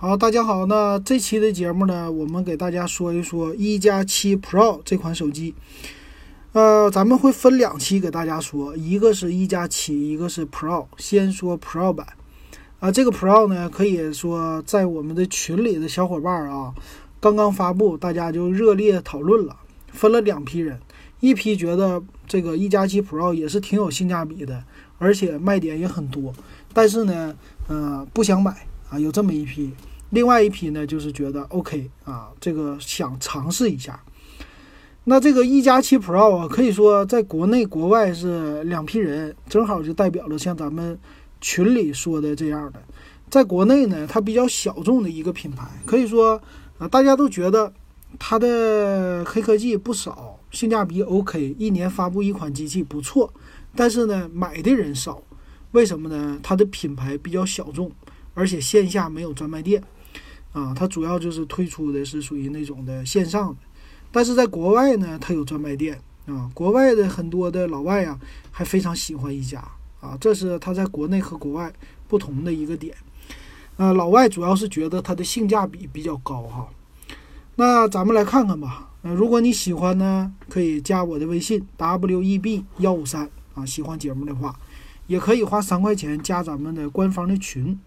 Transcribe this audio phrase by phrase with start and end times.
[0.00, 5.56] 好，大家好，那这期的节目呢，我们给大家说一说一加七 Pro 这款手机。
[6.52, 10.86] 呃，咱们会分两期给大家说，一个是一加七，一个是 Pro。
[10.98, 12.06] 先说 Pro 版
[12.78, 16.72] 啊，这个 Pro 呢，可以说在我们的群里的小伙伴啊，
[17.18, 19.56] 刚刚发布，大家就热烈讨论了，
[19.88, 20.78] 分了两批人，
[21.18, 24.62] 一批觉得这个一加七 Pro 也是挺有性价比的，
[24.98, 26.32] 而且卖点也很多，
[26.72, 27.36] 但是呢，
[27.66, 29.70] 呃，不想买啊，有这么一批；
[30.10, 34.02] 另外一批呢，就是觉得 OK 啊，这个想尝试一下。
[35.04, 40.98] 那这个一加七 Pro 啊，可以说在国内国外是两批人，正好就代表了像咱们
[41.40, 42.82] 群里说的这样的。
[43.30, 46.40] 在国内呢，它比较小众的一个品牌，可以说
[46.78, 47.72] 啊，大家都觉得
[48.18, 53.32] 它的黑科技不少，性价比 OK，一年发布一款机器不错。
[53.74, 55.22] 但是呢，买的人少，
[55.72, 56.38] 为什么呢？
[56.42, 57.90] 它的品牌比较小众，
[58.38, 59.82] 而且线下没有专卖店
[60.52, 63.56] 啊，它主要就是推出的是属于那种的线上的。
[64.12, 68.16] 但是在国外呢，它有专卖店啊，国外的很多的老外呀，
[68.52, 69.58] 还非常喜欢一加
[70.00, 71.72] 啊，这是它在国内和国外
[72.06, 72.94] 不同的一个点。
[73.76, 76.68] 呃，老外主要是觉得它的性价比比较高哈。
[77.56, 78.88] 那咱们来看看吧。
[79.02, 84.56] 呃，如果你喜欢呢，可以加我的微信 w e b 幺五三啊，喜欢节目的话，
[85.06, 87.78] 也可以花三块钱加咱们的官方的群。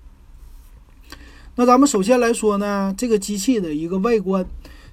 [1.56, 4.46] 那咱们首先来说呢，这个机器的一个外观。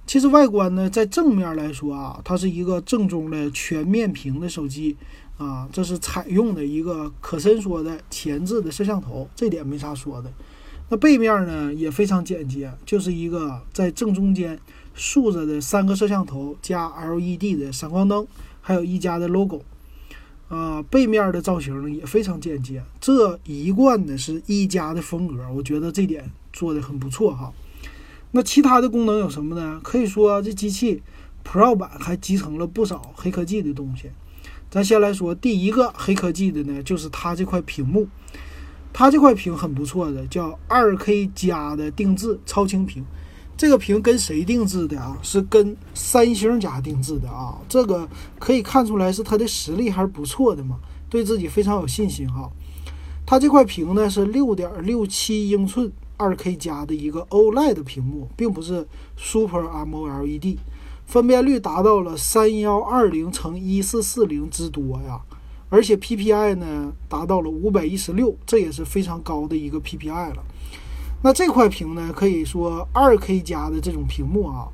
[0.06, 4.96] 其实外观呢，在正面来说啊，它是一个正宗的全面屏的手机
[5.36, 10.32] 啊，这是采用的一个可伸缩的前置的摄像头，这点没啥说的。
[10.88, 14.58] 那背面呢也非常简洁，就是一个在正中间
[14.94, 18.26] 竖着的三个摄像头加 LED 的闪光灯，
[18.62, 19.60] 还有一加的 logo。
[20.48, 26.24] 啊，背面的造型也非常简洁，这一贯的是一加的风格，我觉得这点
[26.58, 27.52] 做的很不错哈。
[28.32, 29.80] 那其他的功能有什么呢？
[29.80, 31.00] 可以说这机器
[31.44, 34.10] Pro 版还集成了不少黑科技的东西。
[34.68, 38.08] 咱先来说第一个黑科技的呢，就是它这块屏幕，
[38.92, 43.04] 它这块屏很不错的，叫 2K 加的定制超清屏。
[43.56, 45.16] 这个屏跟谁定制的啊？
[45.22, 47.56] 是跟三星家定制的啊。
[47.68, 48.08] 这个
[48.40, 50.78] 可以看出来是它的实力还是不错的嘛，
[51.08, 52.50] 对自己非常有信心哈。
[53.24, 55.90] 它这块屏呢是6.67英寸。
[56.18, 58.86] 二 K 加的一个 OLED 屏幕，并不是
[59.16, 60.58] Super M O L E D，
[61.06, 65.20] 分辨率达到了三幺二零乘一四四零之多呀，
[65.70, 70.44] 而且 PPI 呢达到了五百一十六，这也是非常高的一个 PPI 了。
[71.22, 74.68] 那这块屏呢，可以说二 K 加的这种屏幕啊，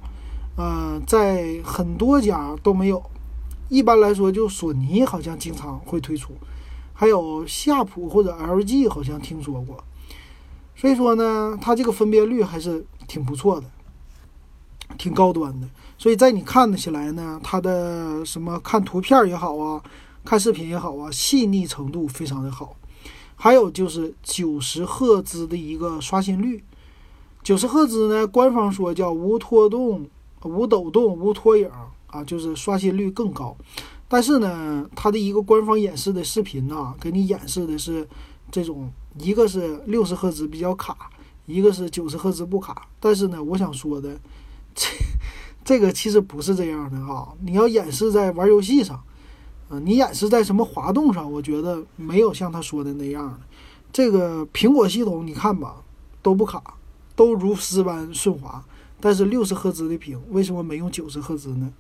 [0.56, 3.02] 呃，在很多家都没有，
[3.68, 6.32] 一般来说就索尼好像经常会推出，
[6.92, 9.82] 还有夏普或者 LG 好像听说过。
[10.76, 13.66] 所以说呢，它这个分辨率还是挺不错的，
[14.98, 15.68] 挺高端的。
[15.96, 19.82] 所以在你看得起来呢，它的什么看图片也好啊，
[20.24, 22.76] 看视频也好啊，细腻程度非常的好。
[23.36, 26.62] 还有就是九十赫兹的一个刷新率，
[27.42, 30.06] 九十赫兹呢，官方说叫无拖动、
[30.42, 31.70] 无抖动、无拖影
[32.08, 33.56] 啊，就是刷新率更高。
[34.08, 38.06] 但是呢，它的一个官方演示的视频呢，给你演示的是
[38.50, 38.92] 这种。
[39.18, 41.08] 一个是六十赫兹比较卡，
[41.46, 42.88] 一个是九十赫兹不卡。
[42.98, 44.18] 但是呢，我想说的，
[44.74, 44.88] 这
[45.64, 47.32] 这个其实不是这样的哈。
[47.40, 49.00] 你要演示在玩游戏上，
[49.68, 53.40] 啊，你演示在什么滑动上，我觉得没有像他说的那样。
[53.92, 55.76] 这个苹果系统你看吧，
[56.20, 56.74] 都不卡，
[57.14, 58.64] 都如丝般顺滑。
[59.00, 61.72] 但是六十赫兹的屏为什么没用九十赫兹呢？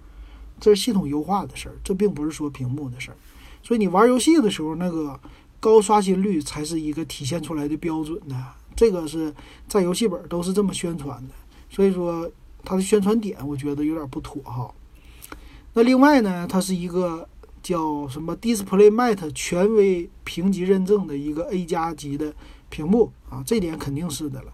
[0.60, 3.16] 这是系统优化的事儿，这并不是说屏幕的事儿。
[3.62, 5.18] 所以你玩游戏的时候那个。
[5.64, 9.32] 高刷新率才是一个体现出来的标准呢，这个是
[9.66, 11.32] 在游戏本都是这么宣传的，
[11.70, 12.30] 所以说
[12.62, 14.70] 它的宣传点我觉得有点不妥哈。
[15.72, 17.26] 那另外呢，它是一个
[17.62, 22.34] 叫什么 DisplayMate 权威评级认证的一个 A 加级的
[22.68, 24.52] 屏幕啊，这点肯定是的了。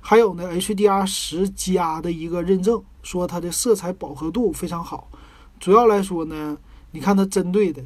[0.00, 5.10] 还有呢，HDR 十加的一个认证，说它的色彩饱和度非常好。
[5.58, 6.56] 主要来说呢，
[6.92, 7.82] 你看它针对的。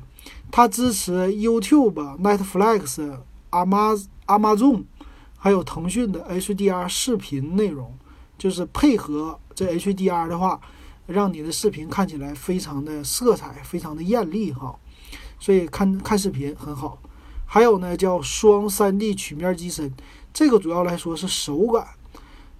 [0.51, 3.19] 它支持 YouTube、Netflix、
[3.51, 4.85] Amazon，
[5.37, 7.95] 还有腾讯的 HDR 视频内容，
[8.39, 10.61] 就是配合这 HDR 的话，
[11.07, 14.77] 让你的视频看起来非常的色彩非常的艳丽哈，
[15.39, 16.99] 所以看看视频很好。
[17.45, 19.93] 还有呢，叫双 3D 曲面机身，
[20.35, 21.87] 这个主要来说是手感。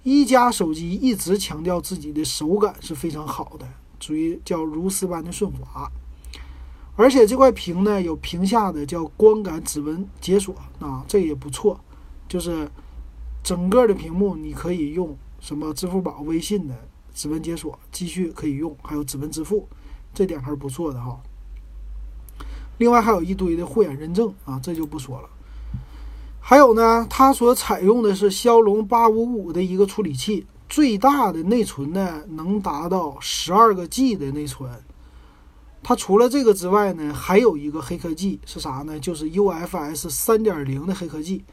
[0.03, 3.67] 一加手机一直强调自己的手感是非常好的，
[3.99, 5.91] 属于叫如丝般的顺滑。
[6.97, 11.79] 而且这块屏呢，有屏下的叫光感指纹解锁啊，这也不错。
[12.27, 12.69] 就是
[13.41, 16.75] 整个的屏幕你可以用什么支付宝、微信的
[17.13, 19.67] 指纹解锁继续可以用，还有指纹支付，
[20.13, 21.17] 这点还是不错的哈。
[22.79, 25.29] 另外还有一堆的护眼认证啊，这就不说了。
[26.41, 34.69] 还有呢，它所采用的是骁龙八五五的一个处理器，最大的内存呢能达到十二个 G 的内存。
[35.87, 38.99] 它除了这个之外呢，还有一个黑科技是啥呢？
[38.99, 41.45] 就是 UFS 三点零的黑科技。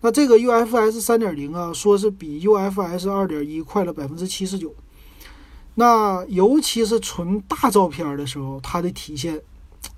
[0.00, 4.74] 那这个 UFS 三点零啊，说是比 UFS 二点一快了百分之七十九。
[5.74, 9.42] 那尤其是存大照片的时候，它的体现。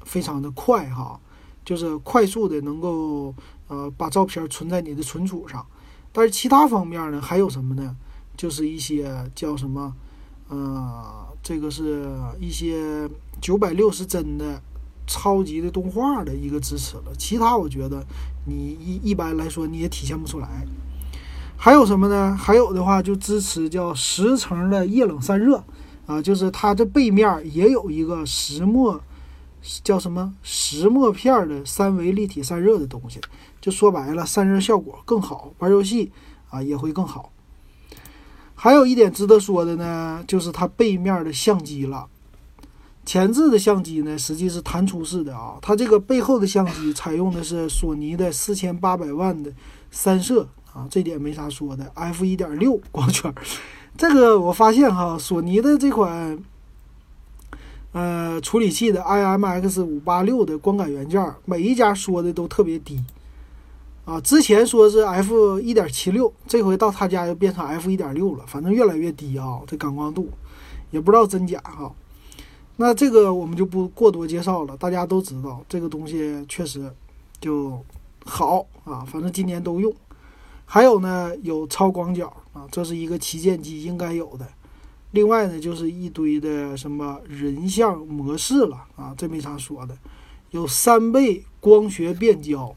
[0.03, 1.21] 非常的快哈，
[1.65, 3.35] 就是快速的能够
[3.69, 5.65] 呃把照片存在你的存储上，
[6.11, 7.95] 但是其他方面呢还有什么呢？
[8.37, 9.95] 就是一些叫什么
[10.49, 12.11] 呃这个是
[12.41, 13.09] 一些
[13.41, 14.61] 九百六十帧的
[15.07, 18.05] 超级的动画的一个支持了，其他我觉得
[18.47, 20.49] 你一一般来说你也体现不出来。
[21.57, 22.37] 还有什么呢？
[22.37, 25.63] 还有的话就支持叫十层的液冷散热
[26.07, 29.01] 啊，就是它这背面也有一个石墨。
[29.83, 33.19] 叫什么石墨片的三维立体散热的东西，
[33.63, 36.13] 就说白了，散热效果更好，玩游戏
[36.51, 37.33] 啊也会更好。
[38.65, 42.07] 还有一点值得说的呢，就是它背面的相机了。
[43.05, 49.53] 前置的相机呢，实际是弹出式的啊，它这个背后的相机采用的是索尼的四千八百万的
[49.91, 51.93] 三摄啊，这点没啥说的。
[51.93, 53.31] f 一点六光圈，
[53.99, 56.39] 这个我发现哈，索尼的这款。
[57.93, 62.99] 呃，处理器的 IMX 五八六的光感元件，每一家说的都特别低
[64.05, 64.21] 啊。
[64.21, 69.61] 之前说是 F 一点七六，这回到他家又变成 F 一点六了，反正越来越低啊。
[69.67, 70.29] 这感光度
[70.91, 71.93] 也不知道真假哈。
[72.77, 76.93] 那这个我们就不过多介绍了，大家都知道这个东西确实
[77.41, 77.81] 就
[78.25, 79.05] 好啊。
[79.05, 79.95] 反正今年都用。
[80.67, 84.49] 还有呢，有超广角啊，这是一个旗舰机应该有的。
[85.11, 89.97] 另外呢，就是一堆的什么人像模式了啊，这没啥说的。
[90.51, 92.75] 有三倍光学变焦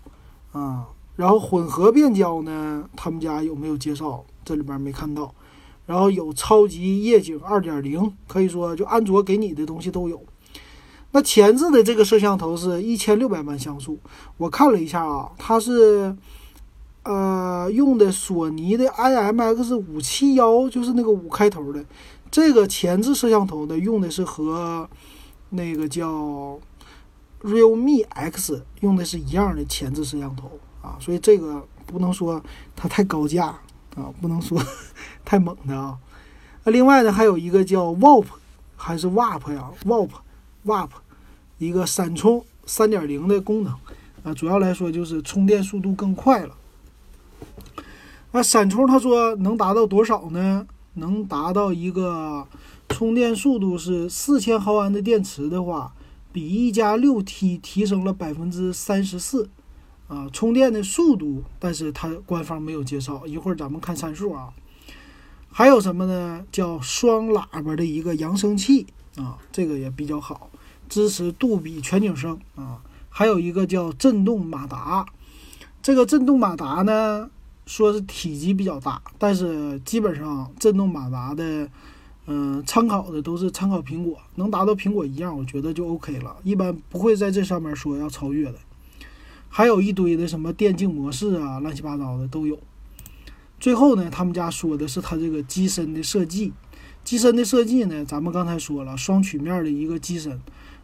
[0.51, 0.85] 啊，
[1.17, 4.23] 然后混合变焦呢，他们家有没有介绍？
[4.45, 5.35] 这里边没看到。
[5.85, 10.21] 然后有超级夜景二点零，可以说就安卓给你的东西都有。
[11.11, 13.97] 那前置的这个摄像头是一千六百万像素，
[14.37, 16.15] 我看了一下啊，它是
[17.03, 21.83] 呃用的索尼的 IMX 五七幺，就是那个五开头的。
[22.29, 24.89] 这个前置摄像头呢，用的是和
[25.51, 26.59] 那个叫
[27.41, 30.51] Realme X 用的是一样的前置摄像头
[30.87, 32.41] 啊，所以这个不能说
[32.75, 33.47] 它太高价
[33.95, 34.57] 啊，不能说
[35.25, 35.97] 太猛的啊。
[36.63, 38.25] 那另外呢，还有一个叫 WAP
[38.77, 40.89] 还是 WAP 呀？WAP，WAP，
[41.57, 43.73] 一个闪充三点零的功能
[44.23, 46.55] 啊，主要来说就是充电速度更快了。
[48.31, 50.65] 那闪充他说能达到多少呢？
[50.93, 52.47] 能达到一个
[52.89, 55.93] 充电速度是四千毫安的电池的话，
[56.31, 59.49] 比一加六 T 提升了百分之三十四，
[60.07, 64.49] 啊，充电的速度，但是它官方没有介绍，一会儿咱们看参数啊。
[65.49, 66.45] 还有什么呢？
[66.51, 70.49] 叫双喇叭的一个扬声器啊，这个也比较好，
[70.87, 72.81] 支持杜比全景声啊。
[73.09, 75.05] 还有一个叫震动马达，
[75.81, 77.29] 这个震动马达呢。
[77.65, 81.69] 说是体积比较大，但是基本上震动马达的，
[82.25, 86.37] 嗯，参考的都是参考苹果，能达到苹果一样，我觉得就 OK 了。
[86.45, 88.57] 一般不会在这上面说要超越的。
[89.49, 92.59] 还有一堆的什么电竞模式啊，乱七八糟的都有。
[93.59, 96.53] 最后呢，他们家说的是它这个机身的设计，
[97.03, 100.39] 机身的设计呢，咱们刚才说了，双曲面的一个机身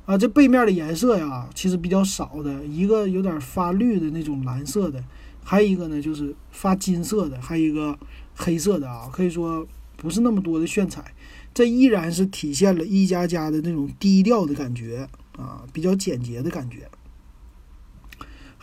[0.05, 5.03] 啊，这背面的颜色呀，其实比较少的，一个有点发绿的那种蓝色的。
[5.43, 7.99] 还有一个呢，就是发金色的，还有一个
[8.33, 9.67] 黑色的啊，可以说
[9.97, 11.13] 不是那么多的炫彩，
[11.53, 16.89] 这依然是体现了一加加的那种低调的感觉啊，比较简洁的感觉。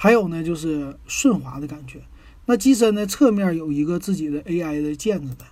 [0.03, 2.01] 还有呢，就是顺滑的感觉。
[2.47, 5.45] 那机身呢，侧面有一个自己的 AI 的键子的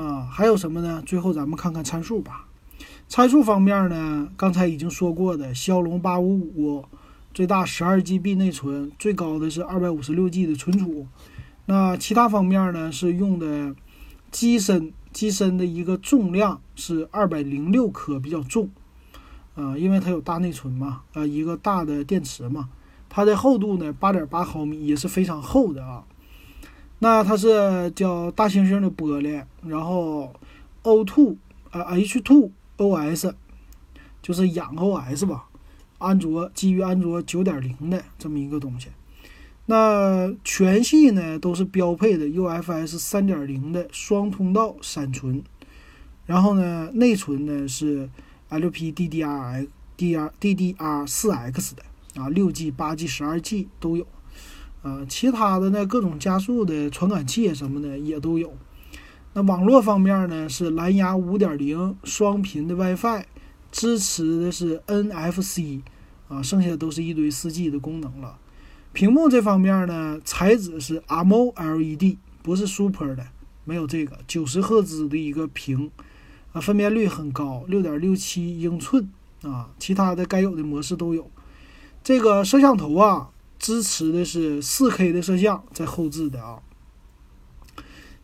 [0.00, 1.02] 啊，还有什么呢？
[1.04, 2.46] 最后咱们看看参数吧。
[3.08, 6.84] 参数方面呢，刚才已经说过的骁龙八五五。
[7.34, 11.08] 最大十二 GB 内存，最高的是二百五十六 G 的存储。
[11.66, 12.92] 那其他方面呢？
[12.92, 13.74] 是用的
[14.30, 18.70] 机身，机身的一个重量是二百零六克，比较重。
[19.56, 22.68] 啊，因为它有大内存嘛，啊，一个大的电池嘛。
[23.10, 26.04] 它的厚度呢，八点八毫米，也是非常厚的啊。
[27.00, 30.32] 那它是叫大猩猩的玻璃，然后
[30.82, 31.36] O2
[31.70, 33.34] 啊 H2 OS，
[34.22, 35.48] 就是氧 OS 吧。
[35.98, 38.88] 安卓基于安卓九点零的这么一个东西，
[39.66, 45.42] 那全系呢都是标配的 UFS 三点零的双通道闪存，
[46.24, 48.08] 然后呢内存呢是
[48.48, 51.82] LPDDR DDR DDR 四 X 的
[52.20, 54.06] 啊，六 G、八 G、十二 G 都有，
[54.82, 58.52] 呃，其他的呢各种加速的传感器什么的也都有。
[59.32, 63.24] 那网络方面呢是蓝牙五点零双频的 WiFi，
[63.72, 65.80] 支持的是 NFC，
[66.28, 68.36] 啊，剩下的都是一堆四 G 的功能了。
[68.92, 73.24] 屏幕这方面呢，材质是 AMOLED，不是 Super 的，
[73.64, 75.90] 没有这个九十赫兹的一个屏，
[76.52, 79.08] 啊，分辨率很高，六点六七英寸
[79.42, 81.30] 啊，其他的该有的模式都有。
[82.02, 86.60] 这个摄像头啊，支持的是四 K 的摄像，在后置的啊。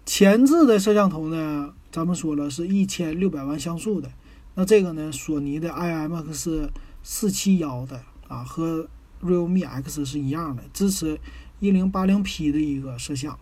[0.06, 4.10] 前置的摄像头呢，咱们说了是一千六百万像素的，
[4.54, 6.68] 那这个呢，索尼的 IMX
[7.02, 8.88] 四七幺的啊，和
[9.22, 11.20] Realme X 是一样的，支持
[11.60, 13.38] 一零八零 P 的一个摄像。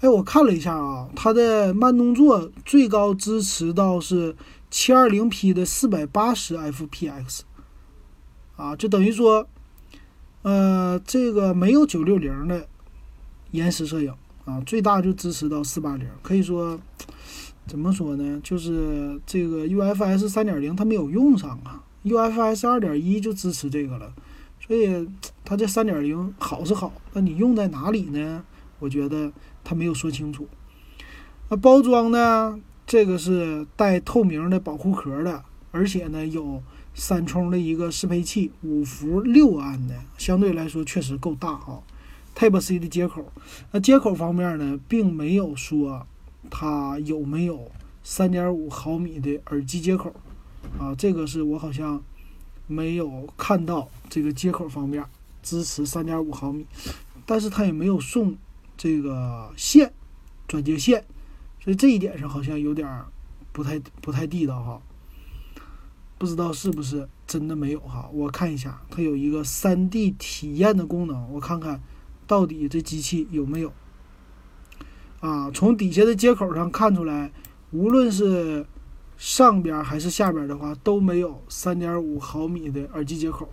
[0.00, 4.34] 哎，我看了一下啊，它的慢动作最高支持到是
[4.70, 7.40] 七二零 P 的四百八十 fps，
[8.64, 9.46] 啊，就等于说，
[10.40, 12.66] 呃，这个没有九六零的
[13.50, 14.14] 延时摄影。
[14.46, 16.78] 啊，最大就支持到四八零，可以说，
[17.66, 18.40] 怎么说呢？
[18.42, 24.12] 就是这个 UFS 三点零它没有用上啊，UFS 二点一就支持这个了，
[24.60, 25.08] 所以
[25.46, 28.44] 它这三点零好是好，那你用在哪里呢？
[28.80, 30.46] 我觉得它没有说清楚。
[31.48, 32.60] 那包装呢？
[32.86, 36.62] 这个是带透明的保护壳的，而且呢有
[36.94, 41.82] 三充的一个适配器，五伏六安的，相对来说确实够大啊。
[42.36, 43.32] Type C 的接口，
[43.70, 46.04] 那接口方面呢，并没有说
[46.50, 47.70] 它有没有
[48.02, 50.12] 三点五毫米的耳机接口
[50.76, 52.02] 啊，这个是我好像
[52.66, 55.04] 没有看到这个接口方面
[55.44, 56.66] 支持三点五毫米，
[57.24, 58.36] 但是它也没有送
[58.76, 59.92] 这个线
[60.48, 61.04] 转接线，
[61.60, 63.00] 所以这一点上好像有点
[63.52, 64.82] 不太不太地道哈，
[66.24, 68.08] 不知道是不是真的没有哈？
[68.14, 71.82] 我看一下，它有一个三 D 体验的功能，我看看。
[72.26, 73.70] 到底这机器有没有？
[75.20, 77.30] 啊，从底下的接口上看出来，
[77.70, 78.64] 无论是
[79.18, 83.46] 上边还是下边的话，都没有三点五毫米的耳机接口。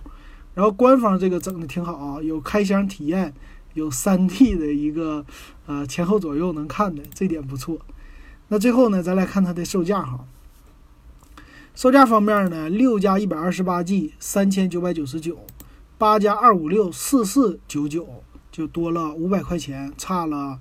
[0.54, 3.34] 然后官方这个整的挺好啊，有开箱体验，
[3.74, 5.26] 有三 D 的一个
[5.66, 7.78] 呃前后左右能看的，这点不错。
[8.48, 10.26] 那最后呢，咱来看它的售价哈。
[11.76, 15.40] 售价方面呢，六加一百二十八 G 三千九百九十九，
[15.98, 18.08] 八加二五六四四九九。
[18.52, 20.60] 就多了五百块钱，差了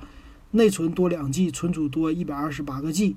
[0.53, 3.17] 内存多两 G，存储多一百二十八个 G，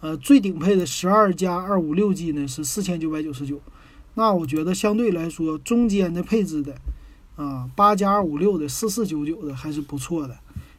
[0.00, 3.60] 呃，最顶配的十二加二五六 G 呢是四千九百九十九，
[4.14, 6.74] 那我觉得相对来说中间的配置的
[7.36, 10.36] 啊八加二五六的四四九九的还是不错的，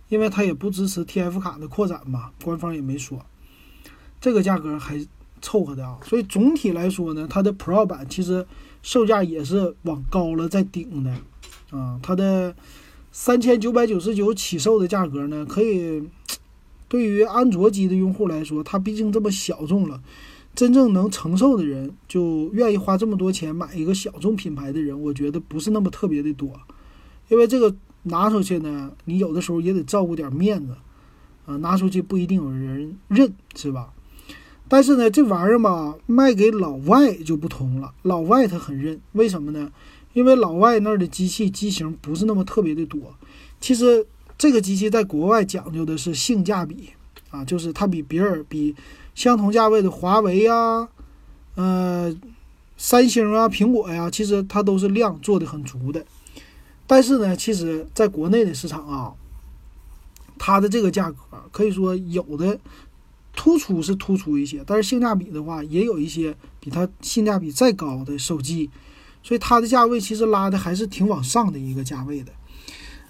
[0.09, 3.25] 因为它也不支持 TF 卡的扩展嘛，官方也没说，
[4.19, 4.99] 这个价格还
[5.41, 8.45] 凑合的啊，所以总体来说呢，它的 Pro 版其实
[8.81, 11.11] 售价也是往高了在顶的
[11.71, 12.55] 啊，它的。
[13.13, 16.01] 三千九百九十九起售的价格呢，可以
[16.87, 20.01] 对于安卓机的用户来说，它毕竟这么小众了，
[20.55, 26.57] 真正能承受的人就愿意花这么多钱买一个小众品牌的人，我觉得不是那么特别的多。
[27.27, 30.77] 因为这个拿出去呢，你有的时候也得照顾点面子
[31.45, 33.91] 啊，拿出去不一定有人认，是吧？
[34.71, 39.69] 但是呢，这玩意儿吧，卖给老外就不同了，老外他很认，为什么呢？
[40.13, 43.13] 因为老外那儿的机器机型不是那么特别的多，
[43.59, 46.91] 其实这个机器在国外讲究的是性价比
[47.31, 48.73] 啊，就是它比别人比
[49.13, 50.87] 相同价位的华为呀、
[51.55, 52.15] 呃、
[52.77, 56.05] 三星啊、苹果呀，其实它都是量做的很足的。
[56.87, 59.11] 但是呢，其实在国内的市场啊，
[60.37, 61.17] 它的这个价格
[61.51, 62.57] 可以说有的
[63.43, 68.69] 突出是突出一些，但是性价比的话，也有一些比它性价比再高的手机。
[69.23, 72.31] 所以它的价位其实拉的还是挺往上的一个价位的，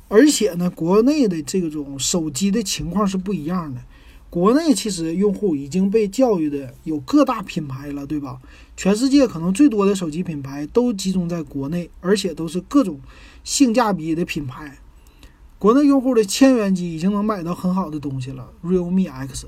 [0.07, 3.81] 而且呢，国内的这种手机的情况是不一样的。
[4.29, 8.39] 国内其实用户已经被教育的有各大品牌了，对吧？
[8.77, 13.01] 全世界可能最多的手机品牌都集中在国内，而且都是各种
[13.43, 14.77] 性价比的品牌。
[15.59, 19.47] 国内用户的千元机已经能买到很好的东西了，Realme X。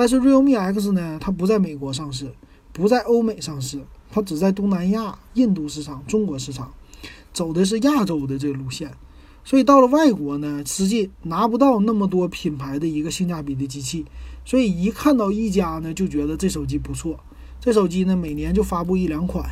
[0.00, 2.32] 但是 Realme X 呢，它不在美国上市，
[2.72, 3.82] 不在欧美上市。
[4.10, 6.72] 它只在东南亚、印度市场、中国市场，
[7.34, 8.90] 走的是亚洲的这个路线，
[9.44, 14.06] 所以到了外国呢，实际拿不到那么多品牌的一个性价比的机器，
[14.42, 17.20] 所以一看到一加呢，就觉得这手机不错。
[17.60, 19.44] 这手机呢，每年就发布一两款，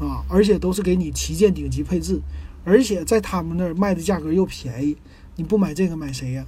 [0.00, 2.18] 啊，而且都是给你旗舰顶级配置，
[2.64, 4.96] 而且在他们那儿卖的价格又便宜，
[5.36, 6.46] 你不买这个买谁呀？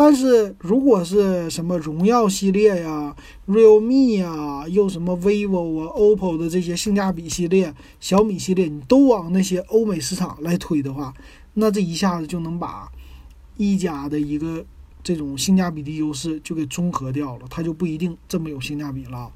[0.00, 3.16] 但是如果是什么荣耀系列呀、
[3.48, 11.12] realme 呀，又什么 vivo 啊、OPPO 的这些性价比系列、小米系列，你都往那些欧美市场来推的话，
[11.54, 12.88] 那这一下子就能把
[13.56, 14.64] 一加的一个
[15.02, 19.28] 这种性价比的优势就给综合掉了，它就不一定这么有性价比了。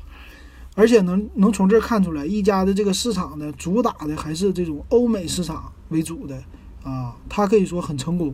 [0.77, 6.41] 而且能能从这看出来，一加的这个市场呢，主打的还是这种欧美市场为主的
[6.85, 8.33] 啊，它可以说很成功，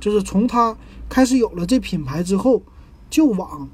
[0.00, 0.76] 就是从它
[1.08, 2.62] 开始有了这品牌之后，
[3.08, 3.68] 就往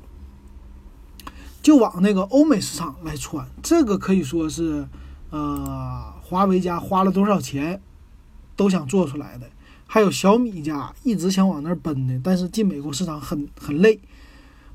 [1.62, 4.87] 就往那个欧美市场来穿，这个可以说是
[5.30, 7.80] 呃，华为家花了多少钱
[8.54, 9.49] 都想做出来的，
[9.87, 14.00] 还有小米家一直想往那儿奔的，但是进美国市场很很累。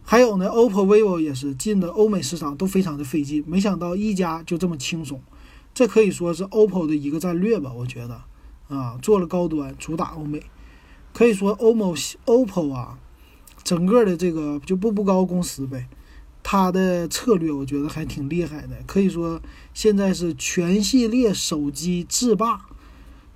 [0.04, 5.22] 还有呢，OPPO、vivo 也是进的欧美市场都非常的费劲，没想到一加就这么轻松，
[5.74, 8.22] 这可以说是 OPPO 的一个战略吧，我觉得，
[8.76, 10.44] 啊，做了高端，主打欧美，
[11.14, 12.98] 可以说 OPPO、OPPO 啊，
[13.64, 15.88] 整个的这个就步步高公司呗，
[16.42, 19.42] 它的策略我觉得还挺厉害的，可以说
[19.74, 22.66] 现在是全系列手机制霸，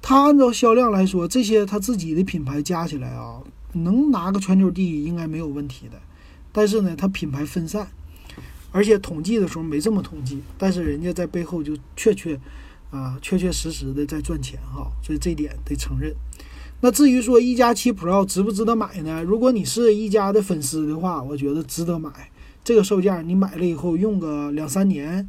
[0.01, 3.41] 它按照销量来说，这些它自己的品牌加起来啊，
[3.73, 5.99] 能拿个全球第一应该没有问题的。
[6.51, 7.87] 但是呢，它品牌分散，
[8.71, 12.39] 而且统计的时候没这么统计，但是人家在背后就确确，
[12.91, 16.15] 啊，确确实实的在赚钱哈，所以这点得承认。
[16.85, 19.23] 那至于说一加七 Pro 值不值得买呢？
[19.23, 22.11] 如果你是一加的粉丝的话，我觉得值得买。
[22.63, 25.27] 这个售价你买了以后用个两三年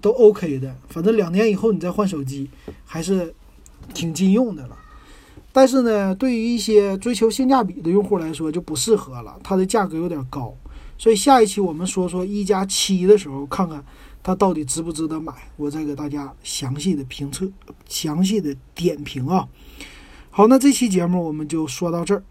[0.00, 2.50] 都 OK 的，反正两年以后你再换手机
[2.84, 3.32] 还是
[3.94, 4.76] 挺经用的了。
[5.52, 10.52] 但是呢，对于一些追求性价比的用户来说就不适合了，它的价格有点高。
[10.98, 13.84] 所以下一期我们说说一加七的时候，看看
[14.20, 17.48] 它到底值不值得买，我再给大家详细的评测、
[17.88, 19.46] 详细的点评啊。
[20.38, 22.22] 好，那这期节目我们就说到这儿。